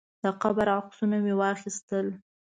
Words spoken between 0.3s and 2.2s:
قبر عکسونه مې واخیستل.